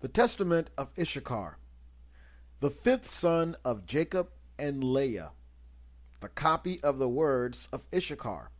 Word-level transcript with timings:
The 0.00 0.08
Testament 0.08 0.70
of 0.78 0.92
Issachar, 0.96 1.58
the 2.60 2.70
fifth 2.70 3.10
son 3.10 3.56
of 3.64 3.84
Jacob 3.84 4.28
and 4.56 4.84
Leah, 4.84 5.32
the 6.20 6.28
copy 6.28 6.80
of 6.84 6.98
the 6.98 7.08
words 7.08 7.68
of 7.72 7.84
Issachar. 7.92 8.52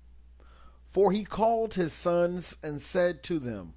For 0.84 1.12
he 1.12 1.22
called 1.22 1.74
his 1.74 1.92
sons 1.92 2.56
and 2.60 2.82
said 2.82 3.22
to 3.22 3.38
them, 3.38 3.74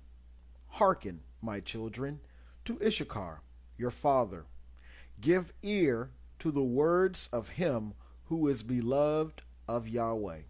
Hearken, 0.70 1.20
my 1.40 1.60
children, 1.60 2.22
to 2.66 2.80
Issachar, 2.84 3.44
your 3.78 3.92
father. 3.92 4.46
Give 5.20 5.54
ear 5.62 6.10
to 6.40 6.50
the 6.50 6.64
words 6.64 7.30
of 7.32 7.50
him 7.50 7.94
who 8.26 8.48
is 8.48 8.64
beloved 8.64 9.44
of 9.68 9.88
Yahweh. 9.88 10.42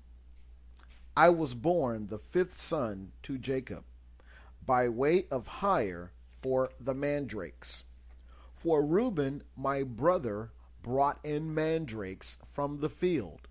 I 1.18 1.28
was 1.28 1.56
born 1.56 2.08
the 2.08 2.18
fifth 2.18 2.58
son 2.58 3.12
to 3.24 3.38
Jacob, 3.38 3.84
by 4.66 4.88
way 4.88 5.26
of 5.30 5.48
hire 5.48 6.14
for 6.42 6.72
the 6.80 6.94
mandrakes. 6.94 7.84
For 8.56 8.84
Reuben, 8.84 9.44
my 9.56 9.84
brother, 9.84 10.52
brought 10.82 11.20
in 11.24 11.54
mandrakes 11.54 12.38
from 12.52 12.78
the 12.78 12.90
field, 12.90 13.48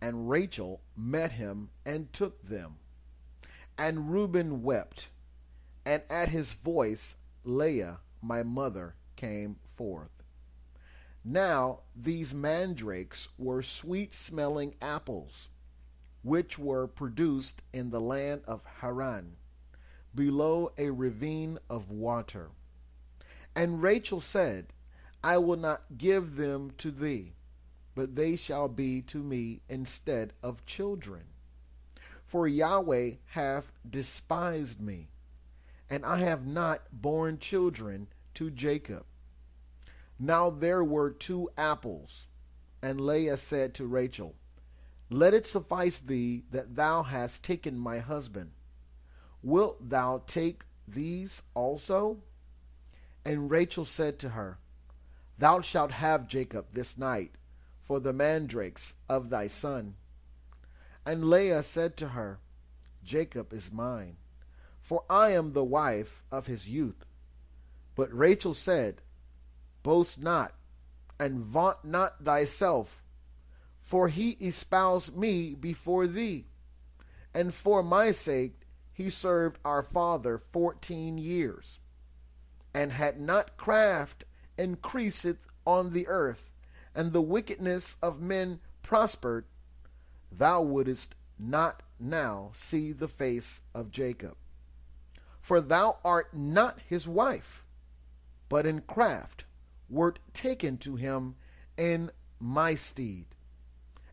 and 0.00 0.28
Rachel 0.28 0.80
met 0.96 1.32
him 1.32 1.70
and 1.84 2.12
took 2.12 2.42
them. 2.42 2.76
And 3.76 4.10
Reuben 4.12 4.62
wept, 4.62 5.08
and 5.84 6.02
at 6.10 6.28
his 6.28 6.52
voice 6.52 7.16
Leah, 7.44 8.00
my 8.20 8.42
mother, 8.42 8.94
came 9.16 9.56
forth. 9.76 10.10
Now 11.24 11.80
these 11.94 12.34
mandrakes 12.34 13.28
were 13.38 13.62
sweet 13.62 14.14
smelling 14.14 14.74
apples, 14.80 15.48
which 16.22 16.58
were 16.58 16.86
produced 16.86 17.62
in 17.72 17.90
the 17.90 18.00
land 18.00 18.42
of 18.46 18.64
Haran 18.80 19.36
below 20.14 20.72
a 20.76 20.90
ravine 20.90 21.58
of 21.68 21.90
water. 21.90 22.50
And 23.54 23.82
Rachel 23.82 24.20
said, 24.20 24.66
I 25.22 25.38
will 25.38 25.56
not 25.56 25.82
give 25.96 26.36
them 26.36 26.72
to 26.78 26.90
thee, 26.90 27.34
but 27.94 28.16
they 28.16 28.36
shall 28.36 28.68
be 28.68 29.02
to 29.02 29.18
me 29.18 29.60
instead 29.68 30.32
of 30.42 30.66
children. 30.66 31.24
For 32.24 32.48
Yahweh 32.48 33.12
hath 33.26 33.72
despised 33.88 34.80
me, 34.80 35.10
and 35.90 36.04
I 36.04 36.18
have 36.18 36.46
not 36.46 36.82
borne 36.90 37.38
children 37.38 38.08
to 38.34 38.50
Jacob. 38.50 39.04
Now 40.18 40.50
there 40.50 40.82
were 40.82 41.10
two 41.10 41.50
apples, 41.58 42.28
and 42.82 43.00
Leah 43.00 43.36
said 43.36 43.74
to 43.74 43.86
Rachel, 43.86 44.34
Let 45.10 45.34
it 45.34 45.46
suffice 45.46 46.00
thee 46.00 46.44
that 46.50 46.74
thou 46.74 47.02
hast 47.02 47.44
taken 47.44 47.78
my 47.78 47.98
husband 47.98 48.52
Wilt 49.42 49.90
thou 49.90 50.22
take 50.26 50.64
these 50.86 51.42
also? 51.54 52.18
And 53.24 53.50
Rachel 53.50 53.84
said 53.84 54.18
to 54.20 54.30
her, 54.30 54.58
Thou 55.38 55.60
shalt 55.60 55.92
have 55.92 56.28
Jacob 56.28 56.66
this 56.72 56.96
night 56.96 57.32
for 57.80 58.00
the 58.00 58.12
mandrakes 58.12 58.94
of 59.08 59.30
thy 59.30 59.46
son. 59.46 59.94
And 61.04 61.28
Leah 61.28 61.62
said 61.62 61.96
to 61.98 62.08
her, 62.08 62.38
Jacob 63.02 63.52
is 63.52 63.72
mine, 63.72 64.16
for 64.80 65.02
I 65.10 65.30
am 65.30 65.52
the 65.52 65.64
wife 65.64 66.22
of 66.30 66.46
his 66.46 66.68
youth. 66.68 67.04
But 67.96 68.16
Rachel 68.16 68.54
said, 68.54 69.02
Boast 69.82 70.22
not, 70.22 70.54
and 71.18 71.40
vaunt 71.40 71.84
not 71.84 72.24
thyself, 72.24 73.02
for 73.80 74.08
he 74.08 74.30
espoused 74.40 75.16
me 75.16 75.54
before 75.54 76.06
thee, 76.06 76.46
and 77.34 77.52
for 77.52 77.82
my 77.82 78.12
sake 78.12 78.61
he 78.92 79.08
served 79.10 79.58
our 79.64 79.82
father 79.82 80.38
fourteen 80.38 81.18
years, 81.18 81.80
and 82.74 82.92
had 82.92 83.20
not 83.20 83.56
craft 83.56 84.24
increaseth 84.58 85.46
on 85.66 85.90
the 85.90 86.06
earth, 86.08 86.50
and 86.94 87.12
the 87.12 87.22
wickedness 87.22 87.96
of 88.02 88.20
men 88.20 88.60
prospered, 88.82 89.44
thou 90.30 90.60
wouldest 90.62 91.14
not 91.38 91.82
now 91.98 92.50
see 92.52 92.92
the 92.92 93.08
face 93.08 93.60
of 93.74 93.90
Jacob. 93.90 94.36
For 95.40 95.60
thou 95.60 95.98
art 96.04 96.34
not 96.34 96.78
his 96.86 97.08
wife, 97.08 97.64
but 98.48 98.66
in 98.66 98.82
craft 98.82 99.44
wert 99.88 100.18
taken 100.32 100.78
to 100.78 100.96
him 100.96 101.34
in 101.76 102.10
my 102.38 102.74
stead. 102.74 103.26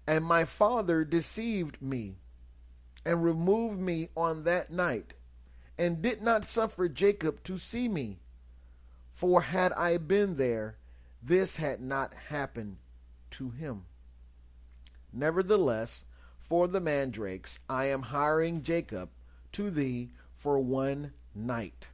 And 0.08 0.26
my 0.26 0.46
father 0.46 1.04
deceived 1.04 1.82
me 1.82 2.18
and 3.10 3.24
removed 3.24 3.80
me 3.80 4.08
on 4.16 4.44
that 4.44 4.70
night, 4.70 5.16
and 5.80 6.00
did 6.00 6.22
not 6.22 6.46
suffer 6.46 6.88
Jacob 6.88 7.42
to 7.44 7.58
see 7.58 7.90
me. 7.90 8.20
For 9.12 9.42
had 9.42 9.74
I 9.74 9.98
been 9.98 10.36
there, 10.36 10.78
this 11.20 11.58
had 11.58 11.82
not 11.82 12.14
happened 12.14 12.78
to 13.32 13.50
him. 13.50 13.86
Nevertheless, 15.12 16.06
for 16.38 16.68
the 16.68 16.80
mandrakes, 16.80 17.58
I 17.68 17.86
am 17.86 18.04
hiring 18.04 18.62
Jacob 18.62 19.10
to 19.54 19.72
thee 19.72 20.12
for 20.36 20.60
one 20.60 21.14
night. 21.34 21.90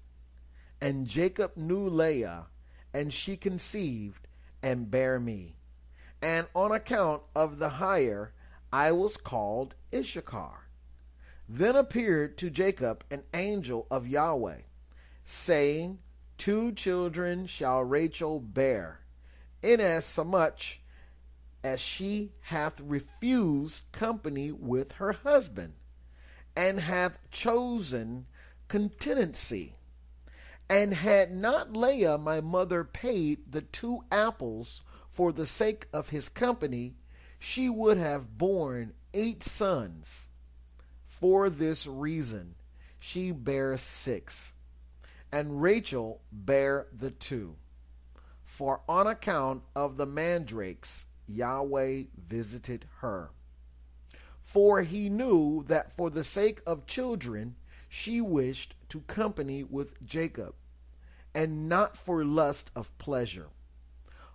And 0.81 1.07
Jacob 1.07 1.55
knew 1.55 1.87
Leah, 1.87 2.47
and 2.93 3.13
she 3.13 3.37
conceived 3.37 4.27
and 4.61 4.91
bare 4.91 5.21
me. 5.21 5.55
And 6.21 6.47
on 6.53 6.73
account 6.73 7.23
of 7.33 7.59
the 7.59 7.69
hire, 7.69 8.33
I 8.73 8.91
was 8.91 9.15
called 9.15 9.75
Issachar. 9.93 10.64
Then 11.47 11.75
appeared 11.75 12.37
to 12.39 12.49
Jacob 12.49 13.03
an 13.11 13.23
angel 13.33 13.85
of 13.91 14.07
Yahweh, 14.07 14.61
saying, 15.23 15.99
Two 16.37 16.71
children 16.71 17.45
shall 17.45 17.83
Rachel 17.83 18.39
bear, 18.39 19.01
inasmuch 19.61 20.79
as 21.63 21.79
she 21.79 22.33
hath 22.41 22.81
refused 22.81 23.91
company 23.91 24.51
with 24.51 24.93
her 24.93 25.13
husband, 25.13 25.73
and 26.55 26.79
hath 26.79 27.19
chosen 27.31 28.25
continency. 28.67 29.75
And 30.69 30.93
had 30.95 31.31
not 31.31 31.75
Leah 31.75 32.17
my 32.17 32.41
mother 32.41 32.83
paid 32.83 33.51
the 33.51 33.61
two 33.61 34.03
apples 34.11 34.81
for 35.09 35.31
the 35.31 35.45
sake 35.45 35.87
of 35.93 36.09
his 36.09 36.27
company, 36.27 36.95
she 37.39 37.69
would 37.69 37.97
have 37.97 38.37
borne 38.37 38.93
eight 39.13 39.43
sons. 39.43 40.29
For 41.19 41.49
this 41.49 41.87
reason, 41.87 42.55
she 42.99 43.31
bare 43.31 43.77
six, 43.77 44.51
and 45.31 45.61
Rachel 45.61 46.19
bare 46.29 46.87
the 46.91 47.09
two. 47.09 47.55
For 48.43 48.81
on 48.89 49.07
account 49.07 49.63
of 49.73 49.95
the 49.95 50.05
mandrakes, 50.05 51.05
Yahweh 51.25 52.03
visited 52.17 52.89
her. 52.97 53.29
For 54.41 54.81
he 54.81 55.07
knew 55.07 55.63
that 55.67 55.89
for 55.89 56.09
the 56.09 56.21
sake 56.21 56.59
of 56.67 56.85
children, 56.85 57.55
she 57.87 58.19
wished 58.19 58.75
to 58.89 58.99
company 58.99 59.63
with 59.63 60.05
Jacob, 60.05 60.53
and 61.33 61.69
not 61.69 61.95
for 61.95 62.25
lust 62.25 62.71
of 62.75 62.95
pleasure. 62.97 63.47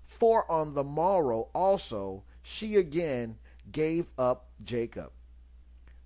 For 0.02 0.50
on 0.50 0.72
the 0.72 0.84
morrow 0.84 1.50
also 1.54 2.22
she 2.42 2.76
again 2.76 3.36
gave 3.70 4.12
up 4.16 4.48
Jacob. 4.64 5.12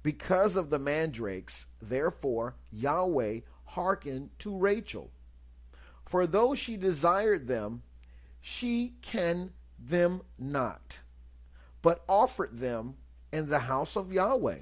Because 0.05 0.55
of 0.55 0.69
the 0.69 0.79
mandrakes, 0.79 1.67
therefore, 1.81 2.57
Yahweh 2.71 3.41
hearkened 3.65 4.39
to 4.39 4.55
Rachel. 4.55 5.11
For 6.05 6.27
though 6.27 6.55
she 6.55 6.77
desired 6.77 7.49
them, 7.49 7.83
she 8.39 8.97
can 9.01 9.55
them 9.79 10.21
not, 10.39 11.01
but 11.81 12.05
offered 12.07 12.59
them 12.59 12.97
in 13.33 13.49
the 13.49 13.61
house 13.61 13.97
of 13.97 14.13
Yahweh, 14.13 14.61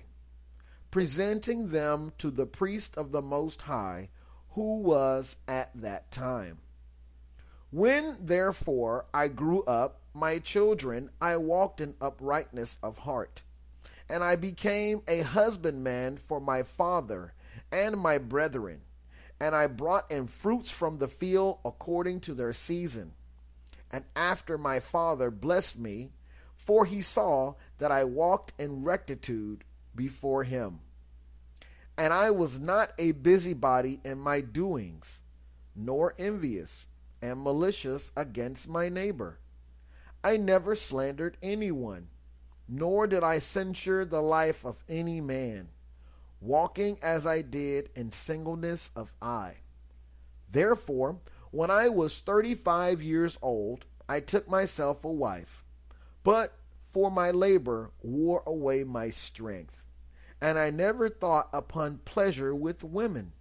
presenting 0.92 1.70
them 1.70 2.12
to 2.18 2.30
the 2.30 2.46
priest 2.46 2.96
of 2.96 3.10
the 3.10 3.20
Most 3.20 3.62
High, 3.62 4.10
who 4.50 4.78
was 4.78 5.38
at 5.48 5.72
that 5.74 6.12
time. 6.12 6.58
When 7.70 8.16
therefore 8.20 9.06
I 9.12 9.26
grew 9.26 9.64
up, 9.64 10.02
my 10.14 10.38
children, 10.38 11.10
I 11.20 11.36
walked 11.36 11.80
in 11.80 11.96
uprightness 12.00 12.78
of 12.80 12.98
heart 12.98 13.42
and 14.12 14.22
I 14.22 14.36
became 14.36 15.00
a 15.08 15.22
husbandman 15.22 16.18
for 16.18 16.38
my 16.38 16.62
father 16.62 17.32
and 17.72 17.96
my 17.96 18.18
brethren. 18.18 18.82
And 19.40 19.54
I 19.54 19.66
brought 19.68 20.10
in 20.10 20.26
fruits 20.26 20.70
from 20.70 20.98
the 20.98 21.08
field 21.08 21.60
according 21.64 22.20
to 22.20 22.34
their 22.34 22.52
season. 22.52 23.14
And 23.90 24.04
after 24.14 24.58
my 24.58 24.80
father 24.80 25.30
blessed 25.30 25.78
me, 25.78 26.10
for 26.54 26.84
he 26.84 27.00
saw 27.00 27.54
that 27.78 27.90
I 27.90 28.04
walked 28.04 28.52
in 28.58 28.84
rectitude 28.84 29.64
before 29.96 30.44
him. 30.44 30.80
And 31.96 32.12
I 32.12 32.32
was 32.32 32.60
not 32.60 32.92
a 32.98 33.12
busybody 33.12 34.02
in 34.04 34.18
my 34.18 34.42
doings, 34.42 35.22
nor 35.74 36.14
envious 36.18 36.86
and 37.22 37.40
malicious 37.40 38.12
against 38.14 38.68
my 38.68 38.90
neighbor. 38.90 39.38
I 40.22 40.36
never 40.36 40.74
slandered 40.74 41.38
anyone 41.42 42.08
nor 42.68 43.06
did 43.06 43.22
I 43.22 43.38
censure 43.38 44.04
the 44.04 44.22
life 44.22 44.64
of 44.64 44.82
any 44.88 45.20
man, 45.20 45.68
walking 46.40 46.98
as 47.02 47.26
I 47.26 47.42
did 47.42 47.90
in 47.94 48.12
singleness 48.12 48.90
of 48.96 49.14
eye. 49.20 49.58
Therefore, 50.50 51.18
When 51.52 51.70
I 51.70 51.90
was 51.90 52.18
35 52.20 53.02
years 53.02 53.38
old, 53.42 53.84
I 54.08 54.20
took 54.20 54.48
myself 54.48 55.04
a 55.04 55.12
wife, 55.12 55.62
but 56.22 56.54
for 56.86 57.10
my 57.10 57.30
labor 57.30 57.90
wore 58.02 58.42
away 58.46 58.84
my 58.84 59.10
strength, 59.10 59.84
and 60.40 60.58
I 60.58 60.70
never 60.70 61.10
thought 61.10 61.50
upon 61.52 61.98
pleasure 62.06 62.54
with 62.54 62.82
women. 62.82 63.32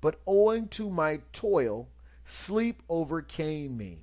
But 0.00 0.20
owing 0.26 0.66
to 0.70 0.90
my 0.90 1.20
toil, 1.32 1.90
sleep 2.24 2.82
overcame 2.88 3.76
me. 3.76 4.00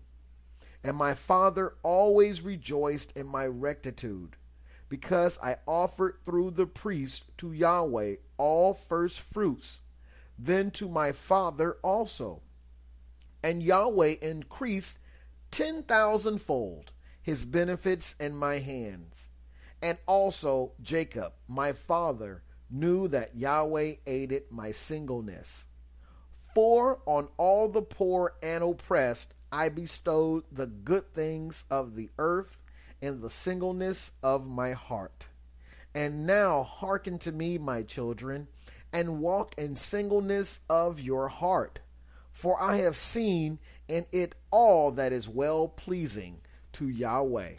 And 0.86 0.96
my 0.96 1.16
father 1.16 1.74
always 1.82 2.44
rejoiced 2.44 3.12
in 3.14 3.26
my 3.26 3.48
rectitude, 3.48 4.36
because 4.88 5.40
I 5.42 5.58
offered 5.68 6.20
through 6.24 6.52
the 6.52 6.68
priest 6.68 7.26
to 7.40 7.52
Yahweh 7.52 8.18
all 8.38 8.74
first 8.74 9.20
fruits, 9.20 9.80
then 10.38 10.70
to 10.72 10.88
my 10.88 11.12
father 11.12 11.78
also. 11.82 12.44
And 13.42 13.64
Yahweh 13.64 14.16
increased 14.22 15.00
ten 15.52 15.84
thousandfold 15.84 16.94
his 17.22 17.46
benefits 17.46 18.16
in 18.20 18.36
my 18.36 18.60
hands. 18.60 19.32
And 19.82 19.98
also 20.08 20.74
Jacob, 20.82 21.34
my 21.48 21.72
father, 21.72 22.44
knew 22.70 23.08
that 23.08 23.36
Yahweh 23.36 23.94
aided 24.06 24.44
my 24.52 24.72
singleness. 24.72 25.68
For 26.54 27.00
on 27.06 27.30
all 27.38 27.70
the 27.70 27.82
poor 27.82 28.34
and 28.42 28.64
oppressed 28.64 29.34
I 29.56 29.70
bestowed 29.70 30.44
the 30.52 30.66
good 30.68 31.14
things 31.14 31.64
of 31.72 31.96
the 31.96 32.10
earth 32.18 32.62
in 33.00 33.22
the 33.22 33.30
singleness 33.30 34.12
of 34.22 34.46
my 34.46 34.74
heart. 34.74 35.28
And 35.94 36.28
now 36.28 36.64
hearken 36.64 37.20
to 37.20 37.32
me, 37.32 37.58
my 37.58 37.82
children, 37.82 38.50
and 38.92 39.22
walk 39.22 39.56
in 39.58 39.78
singleness 39.78 40.60
of 40.70 41.00
your 41.00 41.30
heart. 41.30 41.80
For 42.34 42.62
I 42.62 42.76
have 42.80 42.98
seen 42.98 43.60
in 43.88 44.08
it 44.12 44.36
all 44.52 44.92
that 44.92 45.14
is 45.14 45.30
well 45.30 45.70
pleasing 45.70 46.42
to 46.74 46.90
Yahweh. 46.90 47.54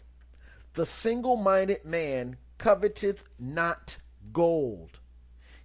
The 0.75 0.85
single 0.85 1.35
minded 1.35 1.83
man 1.83 2.37
coveteth 2.59 3.23
not 3.39 3.97
gold, 4.31 4.99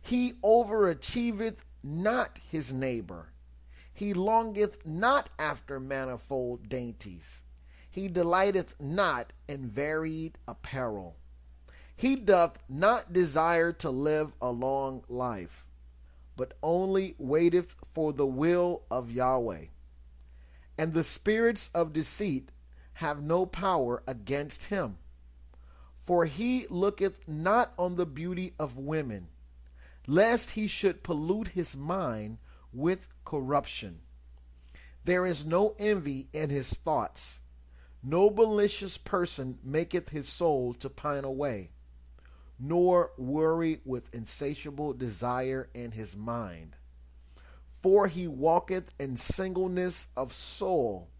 he 0.00 0.32
overachieveth 0.42 1.58
not 1.82 2.40
his 2.50 2.72
neighbor. 2.72 3.31
He 3.94 4.14
longeth 4.14 4.86
not 4.86 5.28
after 5.38 5.78
manifold 5.78 6.68
dainties. 6.68 7.44
He 7.90 8.08
delighteth 8.08 8.74
not 8.80 9.32
in 9.48 9.68
varied 9.68 10.38
apparel. 10.48 11.16
He 11.94 12.16
doth 12.16 12.58
not 12.68 13.12
desire 13.12 13.72
to 13.74 13.90
live 13.90 14.32
a 14.40 14.50
long 14.50 15.04
life, 15.08 15.66
but 16.36 16.56
only 16.62 17.14
waiteth 17.18 17.76
for 17.92 18.12
the 18.12 18.26
will 18.26 18.82
of 18.90 19.10
Yahweh. 19.10 19.66
And 20.78 20.94
the 20.94 21.04
spirits 21.04 21.70
of 21.74 21.92
deceit 21.92 22.50
have 22.94 23.22
no 23.22 23.46
power 23.46 24.02
against 24.06 24.64
him. 24.64 24.96
For 26.00 26.24
he 26.24 26.66
looketh 26.70 27.28
not 27.28 27.72
on 27.78 27.96
the 27.96 28.06
beauty 28.06 28.54
of 28.58 28.78
women, 28.78 29.28
lest 30.06 30.52
he 30.52 30.66
should 30.66 31.04
pollute 31.04 31.48
his 31.48 31.76
mind 31.76 32.38
with 32.72 33.08
corruption. 33.24 34.00
There 35.04 35.26
is 35.26 35.44
no 35.44 35.74
envy 35.78 36.28
in 36.32 36.50
his 36.50 36.74
thoughts. 36.74 37.40
No 38.02 38.30
malicious 38.30 38.98
person 38.98 39.58
maketh 39.62 40.10
his 40.10 40.28
soul 40.28 40.74
to 40.74 40.90
pine 40.90 41.24
away, 41.24 41.70
nor 42.58 43.12
worry 43.16 43.80
with 43.84 44.14
insatiable 44.14 44.92
desire 44.92 45.68
in 45.74 45.92
his 45.92 46.16
mind. 46.16 46.76
For 47.70 48.06
he 48.06 48.26
walketh 48.26 48.94
in 48.98 49.16
singleness 49.16 50.08
of 50.16 50.32
soul, 50.32 51.10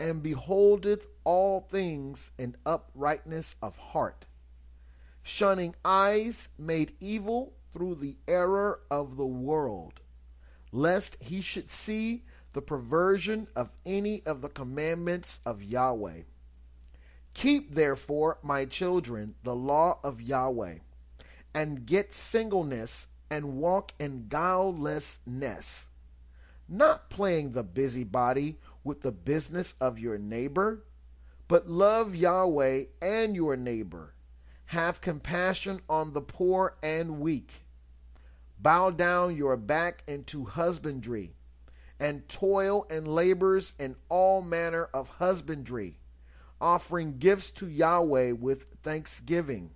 and 0.00 0.22
beholdeth 0.22 1.06
all 1.22 1.60
things 1.60 2.32
in 2.36 2.56
uprightness 2.66 3.54
of 3.62 3.78
heart, 3.78 4.26
shunning 5.22 5.74
eyes 5.84 6.48
made 6.58 6.94
evil 7.00 7.54
through 7.72 7.94
the 7.96 8.18
error 8.26 8.80
of 8.90 9.16
the 9.16 9.26
world, 9.26 10.00
lest 10.74 11.16
he 11.20 11.40
should 11.40 11.70
see 11.70 12.24
the 12.52 12.60
perversion 12.60 13.46
of 13.54 13.70
any 13.86 14.20
of 14.26 14.42
the 14.42 14.48
commandments 14.48 15.38
of 15.46 15.62
Yahweh. 15.62 16.22
Keep 17.32 17.76
therefore, 17.76 18.38
my 18.42 18.64
children, 18.64 19.36
the 19.44 19.54
law 19.54 20.00
of 20.02 20.20
Yahweh, 20.20 20.78
and 21.54 21.86
get 21.86 22.12
singleness 22.12 23.06
and 23.30 23.56
walk 23.56 23.92
in 24.00 24.26
guilelessness, 24.28 25.90
not 26.68 27.08
playing 27.08 27.52
the 27.52 27.62
busybody 27.62 28.56
with 28.82 29.02
the 29.02 29.12
business 29.12 29.76
of 29.80 30.00
your 30.00 30.18
neighbor, 30.18 30.84
but 31.46 31.70
love 31.70 32.16
Yahweh 32.16 32.84
and 33.00 33.36
your 33.36 33.56
neighbor. 33.56 34.14
Have 34.66 35.00
compassion 35.00 35.80
on 35.88 36.14
the 36.14 36.22
poor 36.22 36.76
and 36.82 37.20
weak. 37.20 37.63
Bow 38.64 38.88
down 38.88 39.36
your 39.36 39.58
back 39.58 40.02
into 40.08 40.46
husbandry 40.46 41.34
and 42.00 42.26
toil 42.30 42.86
and 42.88 43.06
labors 43.06 43.74
in 43.78 43.94
all 44.08 44.40
manner 44.40 44.88
of 44.94 45.10
husbandry, 45.10 45.98
offering 46.62 47.18
gifts 47.18 47.50
to 47.50 47.68
Yahweh 47.68 48.32
with 48.32 48.78
thanksgiving. 48.82 49.72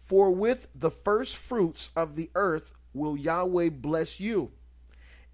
For 0.00 0.32
with 0.32 0.66
the 0.74 0.90
first 0.90 1.36
fruits 1.36 1.92
of 1.94 2.16
the 2.16 2.32
earth 2.34 2.72
will 2.92 3.16
Yahweh 3.16 3.68
bless 3.68 4.18
you, 4.18 4.50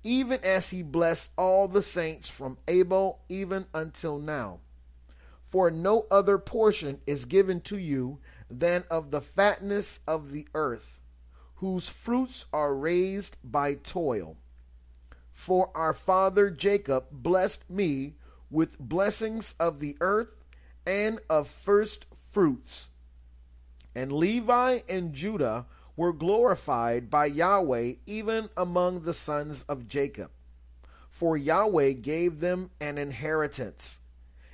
even 0.04 0.38
as 0.44 0.68
he 0.68 0.82
blessed 0.82 1.32
all 1.38 1.68
the 1.68 1.80
saints 1.80 2.28
from 2.28 2.58
Abel 2.68 3.20
even 3.30 3.68
until 3.72 4.18
now. 4.18 4.58
For 5.46 5.70
no 5.70 6.06
other 6.10 6.36
portion 6.36 7.00
is 7.06 7.24
given 7.24 7.62
to 7.62 7.78
you 7.78 8.18
than 8.50 8.84
of 8.90 9.12
the 9.12 9.22
fatness 9.22 10.00
of 10.06 10.30
the 10.30 10.46
earth, 10.54 10.95
whose 11.56 11.88
fruits 11.88 12.46
are 12.52 12.74
raised 12.74 13.36
by 13.42 13.74
toil. 13.74 14.36
For 15.32 15.70
our 15.74 15.92
father 15.92 16.50
Jacob 16.50 17.06
blessed 17.10 17.68
me 17.70 18.14
with 18.50 18.78
blessings 18.78 19.54
of 19.58 19.80
the 19.80 19.96
earth 20.00 20.34
and 20.86 21.20
of 21.28 21.48
first 21.48 22.06
fruits. 22.14 22.88
And 23.94 24.12
Levi 24.12 24.80
and 24.88 25.12
Judah 25.12 25.66
were 25.96 26.12
glorified 26.12 27.10
by 27.10 27.26
Yahweh 27.26 27.94
even 28.06 28.50
among 28.56 29.00
the 29.00 29.14
sons 29.14 29.62
of 29.62 29.88
Jacob. 29.88 30.30
For 31.08 31.36
Yahweh 31.36 31.92
gave 31.92 32.40
them 32.40 32.70
an 32.78 32.98
inheritance, 32.98 34.00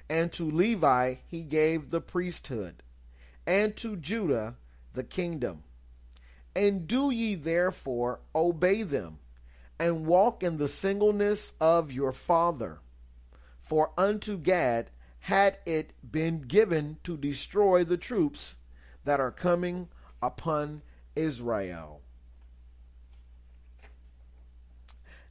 and 0.08 0.30
to 0.32 0.48
Levi 0.48 1.16
he 1.26 1.42
gave 1.42 1.90
the 1.90 2.00
priesthood, 2.00 2.84
and 3.44 3.76
to 3.78 3.96
Judah 3.96 4.54
the 4.92 5.02
kingdom. 5.02 5.64
And 6.54 6.86
do 6.86 7.10
ye 7.10 7.34
therefore 7.34 8.20
obey 8.34 8.82
them 8.82 9.18
and 9.78 10.06
walk 10.06 10.42
in 10.42 10.58
the 10.58 10.68
singleness 10.68 11.54
of 11.60 11.92
your 11.92 12.12
father. 12.12 12.80
For 13.60 13.92
unto 13.96 14.36
Gad 14.36 14.90
had 15.20 15.58
it 15.64 15.92
been 16.08 16.42
given 16.42 16.98
to 17.04 17.16
destroy 17.16 17.84
the 17.84 17.96
troops 17.96 18.56
that 19.04 19.20
are 19.20 19.30
coming 19.30 19.88
upon 20.20 20.82
Israel. 21.16 22.00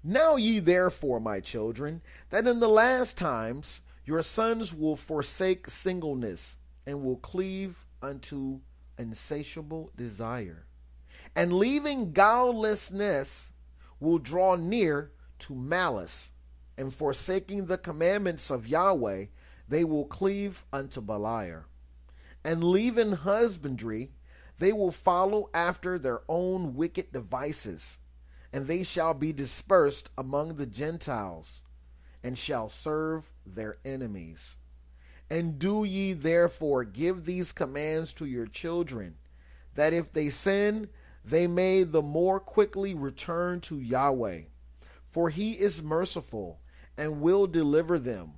Now 0.04 0.36
ye 0.36 0.60
therefore, 0.60 1.20
my 1.20 1.40
children, 1.40 2.01
that 2.30 2.48
in 2.48 2.60
the 2.60 2.68
last 2.68 3.18
times 3.18 3.82
your 4.06 4.24
sons 4.24 4.74
will 4.74 4.96
forsake 4.96 5.70
singleness 5.70 6.58
and 6.88 7.04
will 7.04 7.18
cleave 7.18 7.86
unto 8.01 8.62
insatiable 8.98 9.92
desire, 9.96 10.66
and 11.36 11.54
leaving 11.54 12.12
guilelessness 12.12 13.54
will 14.00 14.18
draw 14.18 14.56
near 14.56 15.12
to 15.40 15.56
malice, 15.56 16.32
and 16.78 16.94
forsaking 16.94 17.66
the 17.66 17.78
commandments 17.78 18.50
of 18.50 18.68
Yahweh, 18.68 19.26
they 19.68 19.84
will 19.84 20.06
cleave 20.06 20.66
unto 20.74 21.02
Beliar. 21.02 21.66
And 22.44 22.64
leaving 22.64 23.14
husbandry, 23.14 24.12
they 24.60 24.74
will 24.74 24.92
follow 24.92 25.50
after 25.54 25.98
their 25.98 26.22
own 26.28 26.76
wicked 26.76 27.12
devices, 27.12 28.00
and 28.52 28.68
they 28.68 28.84
shall 28.84 29.14
be 29.14 29.32
dispersed 29.32 30.10
among 30.18 30.56
the 30.56 30.66
Gentiles, 30.66 31.64
and 32.24 32.38
shall 32.38 32.70
serve 32.70 33.32
their 33.46 33.78
enemies. 33.86 34.58
And 35.30 35.58
do 35.58 35.84
ye 35.84 36.14
therefore 36.14 36.84
give 36.84 37.26
these 37.26 37.52
commands 37.54 38.12
to 38.14 38.26
your 38.26 38.48
children, 38.48 39.16
that 39.76 39.94
if 39.94 40.12
they 40.12 40.30
sin, 40.30 40.90
they 41.24 41.48
may 41.48 41.84
the 41.84 42.01
more 42.01 42.40
quickly 42.40 42.94
return 42.94 43.62
to 43.62 43.80
Yahweh. 43.80 44.42
For 45.08 45.30
he 45.30 45.54
is 45.54 45.84
merciful 45.84 46.62
and 46.98 47.22
will 47.22 47.48
deliver 47.48 48.00
them, 48.00 48.34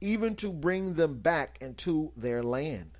even 0.00 0.34
to 0.36 0.52
bring 0.52 0.94
them 0.94 1.18
back 1.18 1.58
into 1.60 2.12
their 2.16 2.42
land. 2.42 2.92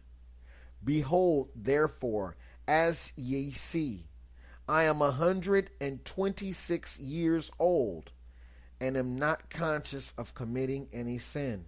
Behold, 0.83 1.50
therefore, 1.54 2.37
as 2.66 3.12
ye 3.16 3.50
see, 3.50 4.07
I 4.68 4.85
am 4.85 5.00
a 5.02 5.11
hundred 5.11 5.71
and 5.80 6.04
twenty 6.04 6.52
six 6.52 6.99
years 7.00 7.50
old, 7.59 8.12
and 8.80 8.97
am 8.97 9.16
not 9.16 9.50
conscious 9.50 10.12
of 10.18 10.35
committing 10.35 10.88
any 10.92 11.18
sin. 11.18 11.64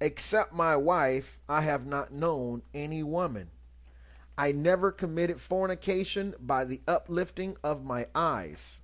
Except 0.00 0.52
my 0.52 0.76
wife, 0.76 1.40
I 1.48 1.62
have 1.62 1.86
not 1.86 2.12
known 2.12 2.62
any 2.72 3.02
woman. 3.02 3.50
I 4.38 4.52
never 4.52 4.92
committed 4.92 5.40
fornication 5.40 6.32
by 6.38 6.64
the 6.64 6.80
uplifting 6.86 7.56
of 7.64 7.84
my 7.84 8.06
eyes. 8.14 8.82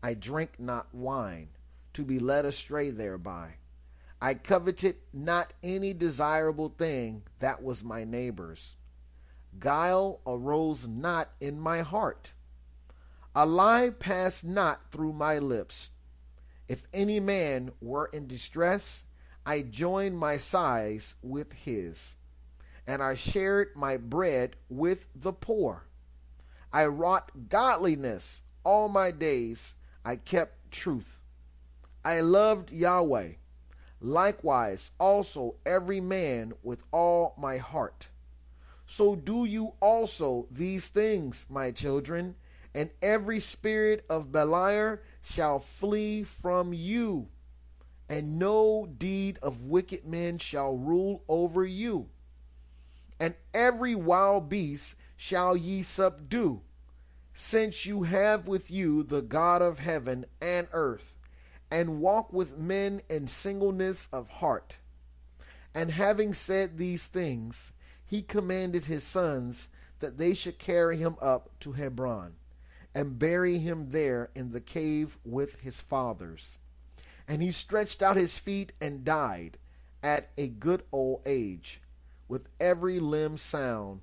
I 0.00 0.14
drank 0.14 0.60
not 0.60 0.94
wine, 0.94 1.48
to 1.94 2.04
be 2.04 2.20
led 2.20 2.44
astray 2.44 2.92
thereby. 2.92 3.54
I 4.22 4.34
coveted 4.34 4.98
not 5.12 5.52
any 5.64 5.94
desirable 5.94 6.68
thing 6.68 7.24
that 7.40 7.60
was 7.60 7.82
my 7.82 8.04
neighbor's. 8.04 8.76
Guile 9.58 10.20
arose 10.24 10.86
not 10.86 11.30
in 11.40 11.58
my 11.58 11.80
heart. 11.80 12.32
A 13.34 13.46
lie 13.46 13.90
passed 13.90 14.44
not 14.44 14.92
through 14.92 15.12
my 15.12 15.38
lips. 15.40 15.90
If 16.68 16.86
any 16.94 17.18
man 17.18 17.72
were 17.80 18.10
in 18.12 18.28
distress, 18.28 19.02
I 19.44 19.62
joined 19.62 20.16
my 20.18 20.36
sighs 20.36 21.16
with 21.20 21.52
his, 21.52 22.14
and 22.86 23.02
I 23.02 23.14
shared 23.14 23.74
my 23.74 23.96
bread 23.96 24.56
with 24.68 25.06
the 25.14 25.32
poor. 25.32 25.86
I 26.72 26.86
wrought 26.86 27.48
godliness 27.48 28.42
all 28.64 28.88
my 28.88 29.10
days, 29.10 29.76
I 30.04 30.16
kept 30.16 30.70
truth. 30.70 31.22
I 32.04 32.20
loved 32.20 32.72
Yahweh, 32.72 33.32
likewise 34.00 34.90
also 34.98 35.56
every 35.64 36.00
man 36.00 36.52
with 36.62 36.82
all 36.90 37.34
my 37.38 37.58
heart. 37.58 38.08
So 38.86 39.16
do 39.16 39.44
you 39.44 39.74
also 39.80 40.46
these 40.50 40.88
things, 40.88 41.46
my 41.48 41.70
children, 41.70 42.36
and 42.74 42.90
every 43.00 43.40
spirit 43.40 44.04
of 44.10 44.32
Beliar 44.32 44.98
shall 45.22 45.58
flee 45.58 46.24
from 46.24 46.72
you, 46.72 47.28
and 48.08 48.38
no 48.38 48.86
deed 48.86 49.38
of 49.42 49.64
wicked 49.66 50.04
men 50.04 50.38
shall 50.38 50.76
rule 50.76 51.22
over 51.28 51.64
you. 51.64 52.10
And 53.24 53.36
every 53.54 53.94
wild 53.94 54.50
beast 54.50 54.96
shall 55.16 55.56
ye 55.56 55.80
subdue, 55.80 56.60
since 57.32 57.86
you 57.86 58.02
have 58.02 58.46
with 58.46 58.70
you 58.70 59.02
the 59.02 59.22
God 59.22 59.62
of 59.62 59.78
heaven 59.78 60.26
and 60.42 60.68
earth, 60.72 61.16
and 61.70 62.02
walk 62.02 62.34
with 62.34 62.58
men 62.58 63.00
in 63.08 63.26
singleness 63.26 64.10
of 64.12 64.28
heart. 64.28 64.76
And 65.74 65.90
having 65.90 66.34
said 66.34 66.76
these 66.76 67.06
things, 67.06 67.72
he 68.04 68.20
commanded 68.20 68.84
his 68.84 69.04
sons 69.04 69.70
that 70.00 70.18
they 70.18 70.34
should 70.34 70.58
carry 70.58 70.98
him 70.98 71.16
up 71.22 71.48
to 71.60 71.72
Hebron 71.72 72.34
and 72.94 73.18
bury 73.18 73.56
him 73.56 73.88
there 73.88 74.28
in 74.34 74.50
the 74.50 74.60
cave 74.60 75.16
with 75.24 75.60
his 75.60 75.80
fathers. 75.80 76.58
And 77.26 77.40
he 77.40 77.52
stretched 77.52 78.02
out 78.02 78.18
his 78.18 78.36
feet 78.36 78.74
and 78.82 79.02
died 79.02 79.56
at 80.02 80.28
a 80.36 80.48
good 80.48 80.82
old 80.92 81.22
age, 81.24 81.80
with 82.28 82.48
every 82.60 83.00
limb 83.00 83.36
sound 83.36 84.00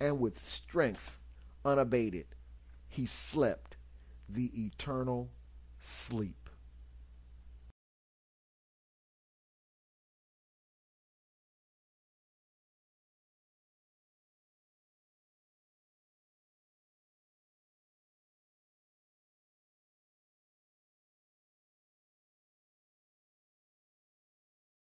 and 0.00 0.20
with 0.20 0.38
strength 0.38 1.18
unabated. 1.64 2.26
He 2.88 3.06
slept 3.06 3.76
the 4.28 4.50
eternal 4.54 5.30
sleep. 5.78 6.41